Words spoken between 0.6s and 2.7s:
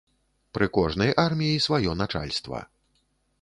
кожнай арміі сваё начальства.